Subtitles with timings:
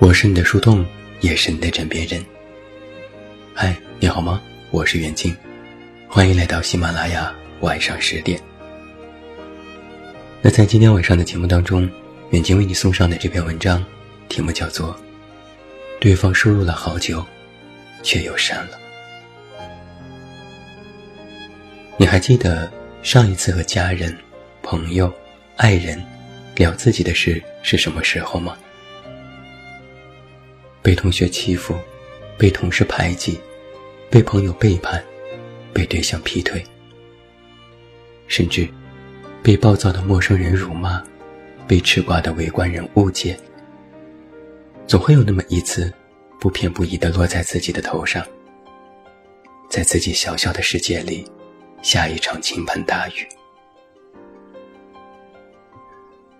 [0.00, 0.82] 我是你的树洞，
[1.20, 2.24] 也是你的枕边人。
[3.54, 4.40] 嗨，你好吗？
[4.70, 5.36] 我是袁静，
[6.08, 7.30] 欢迎来到喜马拉雅
[7.60, 8.40] 晚上十点。
[10.40, 11.86] 那在今天晚上的节目当中，
[12.30, 13.84] 远近为你送上的这篇文章，
[14.30, 14.94] 题目叫做
[16.00, 17.22] 《对方输入了好久，
[18.02, 18.78] 却又删了》。
[21.98, 24.16] 你还记得上一次和家人、
[24.62, 25.12] 朋友、
[25.56, 26.02] 爱人
[26.56, 28.56] 聊自己的事是什么时候吗？
[30.82, 31.74] 被同学欺负，
[32.38, 33.38] 被同事排挤，
[34.10, 35.02] 被朋友背叛，
[35.72, 36.64] 被对象劈腿，
[38.26, 38.68] 甚至
[39.42, 41.02] 被暴躁的陌生人辱骂，
[41.66, 43.38] 被吃瓜的围观人误解，
[44.86, 45.92] 总会有那么一次，
[46.38, 48.26] 不偏不倚地落在自己的头上，
[49.68, 51.30] 在自己小小的世界里。
[51.82, 53.26] 下一场倾盆大雨，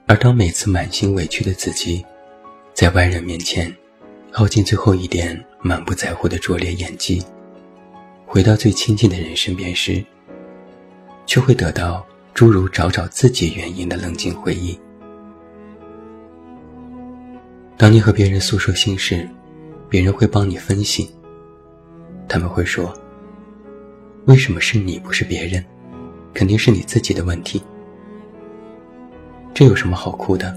[0.06, 2.04] 而当每次满心委屈的自己，
[2.74, 3.74] 在外人面前，
[4.32, 7.22] 耗尽最后一点满不在乎的拙劣演技，
[8.24, 10.02] 回到最亲近的人身边时，
[11.26, 14.78] 却会得到诸如找找自己原因的冷静回忆。
[17.76, 19.28] 当你和别人诉说心事，
[19.88, 21.10] 别人会帮你分析，
[22.28, 22.94] 他们会说。
[24.26, 25.64] 为什么是你不是别人？
[26.32, 27.60] 肯定是你自己的问题。
[29.52, 30.56] 这有什么好哭的？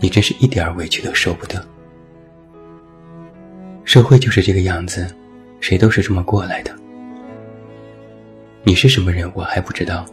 [0.00, 1.62] 你真是一点委屈都受不得。
[3.84, 5.06] 社会就是这个样子，
[5.60, 6.74] 谁都是这么过来的。
[8.62, 10.06] 你是什么人我还不知道，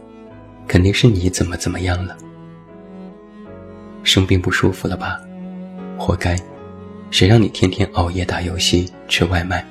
[0.68, 2.16] 肯定是你怎么怎么样了。
[4.02, 5.18] 生病不舒服了吧？
[5.96, 6.36] 活该，
[7.10, 9.66] 谁让你天天熬夜打游戏吃外卖？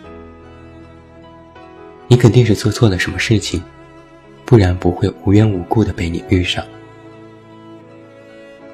[2.08, 3.62] 你肯定是做错了什么事情，
[4.46, 6.66] 不然不会无缘无故的被你遇上。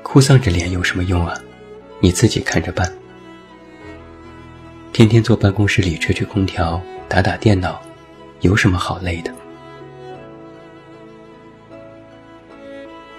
[0.04, 1.38] 哭丧着脸有什么用啊？
[2.00, 2.92] 你自己看着办。
[4.98, 7.80] 天天坐办公室里吹吹空调、打打电脑，
[8.40, 9.32] 有什么好累的？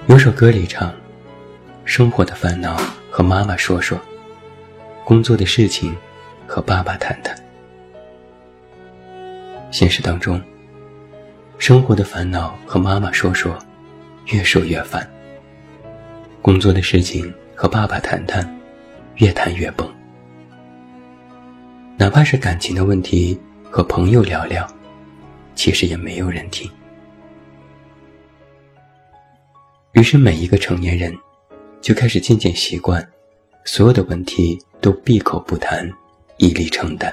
[0.09, 0.93] 有首歌里唱
[1.87, 2.77] ：“生活的烦恼
[3.12, 3.97] 和妈妈说说，
[5.05, 5.97] 工作的事情
[6.49, 7.33] 和爸爸谈谈。”
[9.71, 10.43] 现实当中，
[11.59, 13.56] 生活的烦恼和妈妈说说，
[14.33, 15.00] 越说越烦；
[16.43, 18.60] 工作的事情和爸爸谈谈，
[19.19, 19.89] 越谈越崩。
[22.00, 23.36] 哪怕是感情的问题
[23.69, 24.64] 和朋友聊聊，
[25.56, 26.70] 其实也没有人听。
[29.94, 31.12] 于是，每一个成年人
[31.81, 33.04] 就开始渐渐习惯，
[33.64, 35.92] 所有的问题都闭口不谈，
[36.36, 37.12] 一力承担。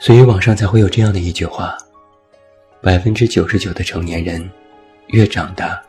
[0.00, 1.76] 所以网上才会有这样的一句话：
[2.80, 4.50] 百分之九十九的成年人，
[5.08, 5.82] 越长大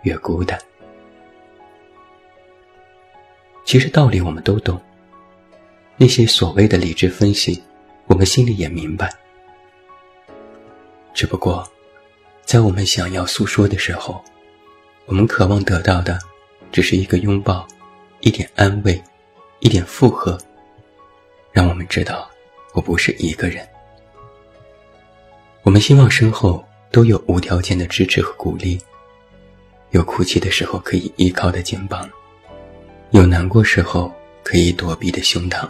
[0.00, 0.58] 越孤单。
[3.66, 4.80] 其实道理我们都懂，
[5.96, 7.62] 那些所谓的理智分析，
[8.06, 9.10] 我们心里也明白。
[11.14, 11.66] 只不过，
[12.44, 14.22] 在我们想要诉说的时候，
[15.06, 16.18] 我们渴望得到的，
[16.70, 17.66] 只是一个拥抱，
[18.20, 19.02] 一点安慰，
[19.60, 20.38] 一点附和，
[21.50, 22.30] 让我们知道。
[22.74, 23.66] 我不是一个人。
[25.62, 28.78] 我们希望身后都有无条件的支持和鼓励，
[29.92, 32.06] 有哭泣的时候可以依靠的肩膀，
[33.12, 35.66] 有难过时候可以躲避的胸膛。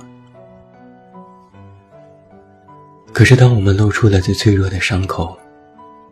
[3.17, 5.39] 可是，当我们露出了最脆弱的伤口，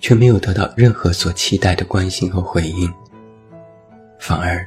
[0.00, 2.90] 却没有得到任何所期待的关心和回应，
[4.18, 4.66] 反而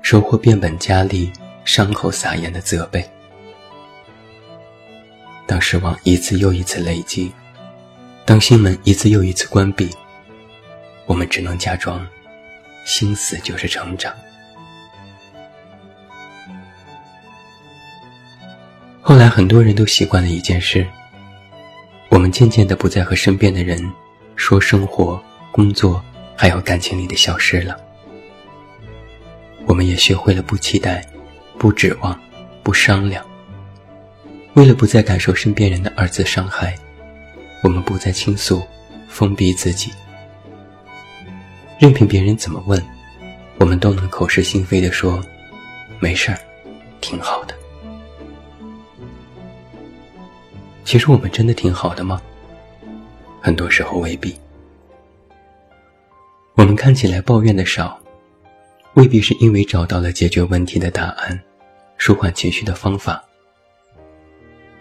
[0.00, 1.32] 收获变本加厉、
[1.64, 3.04] 伤口撒盐的责备。
[5.44, 7.32] 当失望一次又一次累积，
[8.24, 9.90] 当心门一次又一次关闭，
[11.06, 12.06] 我们只能假装，
[12.84, 14.14] 心死就是成长。
[19.00, 20.86] 后来很多人都习惯了一件事，
[22.12, 23.90] 我们渐渐的不再和身边的人
[24.36, 25.18] 说生活、
[25.50, 26.04] 工作，
[26.36, 27.74] 还有感情里的小事了。
[29.64, 31.02] 我们也学会了不期待、
[31.56, 32.20] 不指望、
[32.62, 33.24] 不商量。
[34.52, 36.74] 为了不再感受身边人的二次伤害，
[37.62, 38.62] 我们不再倾诉，
[39.08, 39.90] 封闭自己，
[41.78, 42.78] 任凭别人怎么问，
[43.56, 45.18] 我们都能口是心非的说
[45.98, 46.38] ：“没事儿，
[47.00, 47.54] 挺好的。”
[50.84, 52.20] 其实我们真的挺好的吗？
[53.40, 54.34] 很多时候未必。
[56.54, 57.98] 我们看起来抱怨的少，
[58.94, 61.40] 未必是因为找到了解决问题的答案，
[61.96, 63.24] 舒缓情绪的方法。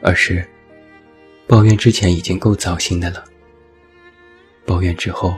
[0.01, 0.45] 而是，
[1.47, 3.23] 抱怨之前已经够糟心的了。
[4.65, 5.35] 抱怨之后，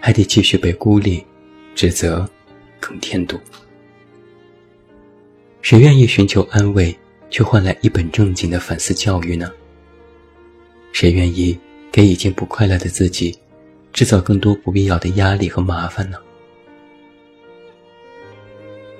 [0.00, 1.24] 还得继续被孤立、
[1.74, 2.28] 指责，
[2.80, 3.38] 更添堵。
[5.60, 6.96] 谁愿意寻求安慰，
[7.30, 9.52] 却换来一本正经的反思教育呢？
[11.00, 11.56] 谁愿意
[11.92, 13.38] 给已经不快乐的自己，
[13.92, 16.18] 制造更多不必要的压力和麻烦呢？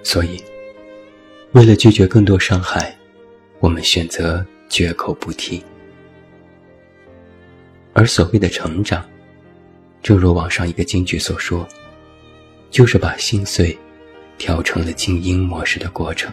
[0.04, 0.40] 所以，
[1.54, 2.96] 为了拒绝更多伤害，
[3.58, 5.60] 我们选择绝口不提。
[7.94, 9.04] 而所谓的成长，
[10.00, 11.66] 正如网上一个金句所说，
[12.70, 13.76] 就是把心碎
[14.38, 16.32] 调成了静音模式的过程。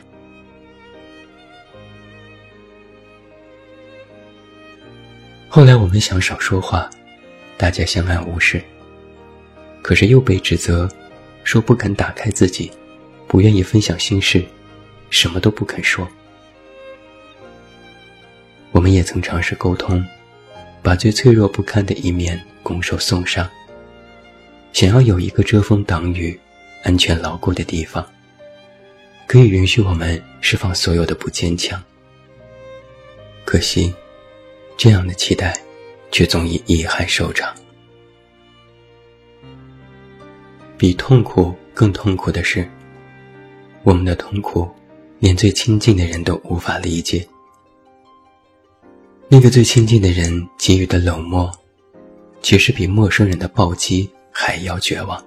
[5.55, 6.89] 后来我们想少说话，
[7.55, 8.61] 大家相安无事。
[9.81, 10.85] 可是又被指责，
[11.45, 12.69] 说不肯打开自己，
[13.25, 14.43] 不愿意分享心事，
[15.09, 16.05] 什么都不肯说。
[18.73, 20.05] 我们也曾尝试沟通，
[20.83, 23.49] 把最脆弱不堪的一面拱手送上，
[24.73, 26.37] 想要有一个遮风挡雨、
[26.83, 28.05] 安全牢固的地方，
[29.25, 31.81] 可以允许我们释放所有的不坚强。
[33.45, 33.95] 可惜。
[34.77, 35.57] 这样的期待，
[36.11, 37.53] 却总以遗憾收场。
[40.77, 42.69] 比痛苦更痛苦的是，
[43.83, 44.69] 我们的痛苦，
[45.19, 47.25] 连最亲近的人都无法理解。
[49.27, 51.51] 那个最亲近的人给予的冷漠，
[52.41, 55.23] 其实比陌生人的暴击还要绝望。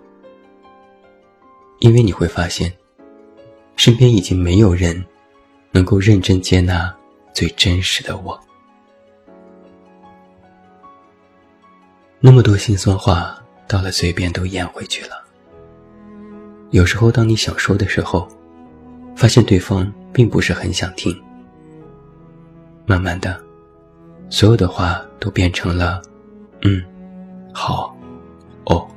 [1.81, 2.73] 因为你会发现，
[3.77, 5.05] 身边已经没有人，
[5.71, 6.95] 能够认真接纳
[7.33, 8.39] 最真实的我。
[12.21, 13.39] 那么多心酸话
[13.69, 15.25] 到了嘴边都咽回去了。
[16.71, 18.29] 有时候，当你想说的时候，
[19.15, 21.17] 发现对方并不是很想听。
[22.87, 23.41] 慢慢的，
[24.31, 26.03] 所有的话都变成了
[26.63, 26.85] “嗯，
[27.55, 27.97] 好，
[28.65, 28.89] 哦”。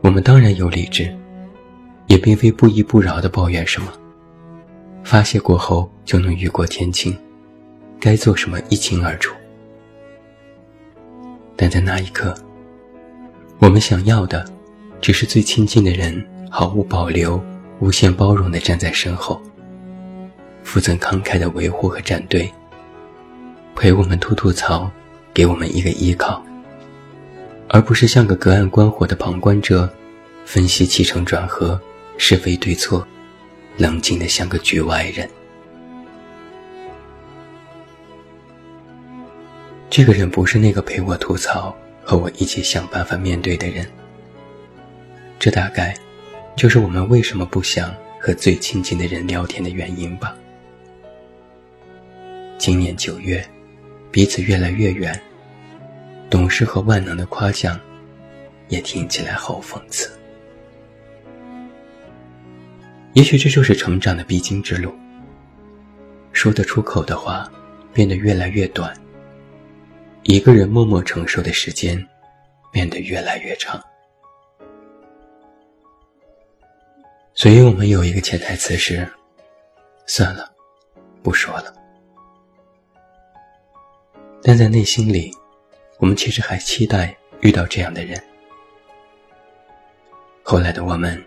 [0.00, 1.14] 我们当然有理智，
[2.06, 3.92] 也并非不依不饶的抱怨什么。
[5.04, 7.14] 发泄过后就能雨过天晴，
[8.00, 9.34] 该做什么一清二楚。
[11.56, 12.34] 但在那一刻，
[13.58, 14.44] 我们想要的，
[15.00, 17.42] 只是最亲近的人毫无保留、
[17.80, 19.40] 无限包容地站在身后，
[20.62, 22.52] 负责慷慨的维护和站队，
[23.74, 24.90] 陪我们吐吐槽，
[25.32, 26.44] 给我们一个依靠，
[27.68, 29.88] 而不是像个隔岸观火的旁观者，
[30.44, 31.80] 分析起承转合、
[32.18, 33.06] 是非对错，
[33.78, 35.26] 冷静的像个局外人。
[39.88, 43.86] 这个人不是那个陪我吐槽和我一起想办法面对的人。
[45.38, 45.96] 这大概
[46.56, 50.36] 就是我们为什么不想和最亲近的人聊天的原因吧。
[52.58, 53.46] 今年九月，
[54.10, 55.18] 彼此越来越远，
[56.28, 57.78] 懂事和万能的夸奖，
[58.68, 60.10] 也听起来好讽刺。
[63.12, 64.92] 也许这就是成长的必经之路。
[66.32, 67.50] 说得出口的话，
[67.92, 68.94] 变得越来越短。
[70.28, 72.04] 一个人默默承受的时间，
[72.72, 73.80] 变得越来越长。
[77.32, 79.08] 所以我们有一个潜台词是：
[80.04, 80.52] 算了，
[81.22, 81.72] 不说了。
[84.42, 85.32] 但在内心里，
[85.98, 88.20] 我们其实还期待遇到这样的人。
[90.42, 91.24] 后来的我们，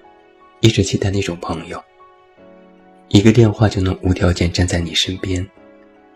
[0.60, 1.82] 一直期待那种朋友，
[3.08, 5.50] 一个电话就能无条件站在你身边，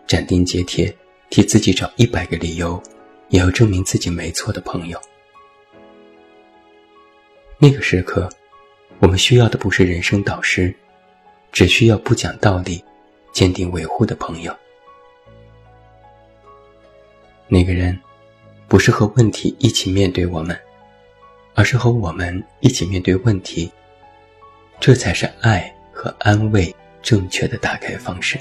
[0.06, 0.94] 斩钉截铁。
[1.34, 2.80] 替自己找一百个理由，
[3.28, 5.00] 也要证明自己没错的朋友。
[7.58, 8.28] 那个时刻，
[9.00, 10.72] 我们需要的不是人生导师，
[11.50, 12.84] 只需要不讲道理、
[13.32, 14.56] 坚定维护的朋友。
[17.48, 17.98] 那个人，
[18.68, 20.56] 不是和问题一起面对我们，
[21.54, 23.68] 而是和我们一起面对问题。
[24.78, 26.72] 这才是爱和安慰
[27.02, 28.38] 正确的打开方式。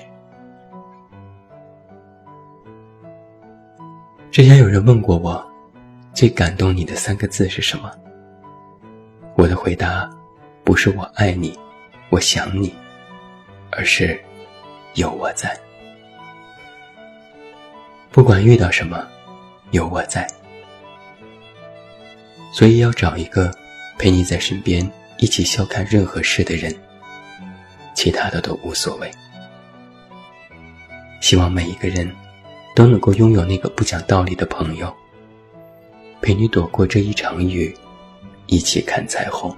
[4.34, 5.48] 之前有人问过我，
[6.12, 7.92] 最感动你的三个字是什么？
[9.36, 10.10] 我的回答，
[10.64, 11.56] 不是我爱你，
[12.10, 12.74] 我想你，
[13.70, 14.20] 而是
[14.96, 15.56] 有我在。
[18.10, 19.08] 不管遇到什么，
[19.70, 20.28] 有我在。
[22.52, 23.56] 所以要找一个
[24.00, 26.76] 陪你在身边，一起笑看任何事的人，
[27.94, 29.12] 其他的都无所谓。
[31.22, 32.12] 希望每一个人。
[32.76, 34.94] 都能够拥有那个不讲道理的朋友，
[36.22, 37.76] 陪你躲过这一场雨，
[38.48, 39.56] 一起看彩虹。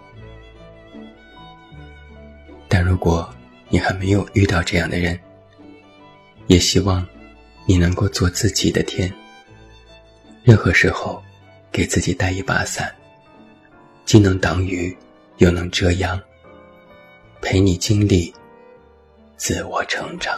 [2.68, 3.30] 但如果
[3.70, 5.18] 你还没有遇到这样的人，
[6.48, 7.06] 也希望
[7.66, 9.12] 你能够做自己的天。
[10.44, 11.24] 任何时候，
[11.72, 12.94] 给自己带一把伞，
[14.04, 14.96] 既能挡雨，
[15.38, 16.22] 又能遮阳，
[17.42, 18.34] 陪你经历
[19.38, 20.38] 自我成长。